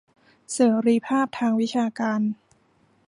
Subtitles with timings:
[0.53, 0.57] เส
[0.87, 2.21] รีภาพทางวิชาการ